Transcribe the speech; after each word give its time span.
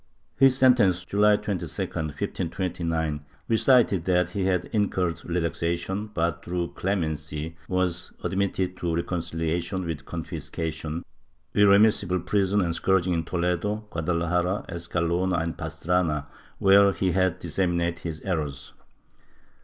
His 0.35 0.57
sentence, 0.57 1.05
July 1.05 1.35
22, 1.35 1.65
1529, 1.65 3.23
recited 3.47 4.05
that 4.05 4.31
he 4.31 4.45
had 4.45 4.65
incurred 4.73 5.23
relaxation 5.23 6.07
but 6.11 6.43
through 6.43 6.69
clemency 6.73 7.55
was 7.67 8.11
admitted 8.23 8.77
to 8.77 8.95
reconciliation 8.95 9.85
with 9.85 10.05
confiscation, 10.05 11.05
irremissible 11.53 12.19
prison 12.25 12.61
and 12.61 12.73
scourging 12.73 13.13
in 13.13 13.25
Toledo, 13.25 13.85
Guadalajara, 13.91 14.65
Escalona 14.69 15.39
and 15.39 15.55
Pastrana, 15.55 16.25
where 16.57 16.91
he 16.93 17.11
had 17.11 17.37
disseminated 17.37 17.99
his 17.99 18.21
errors. 18.21 18.73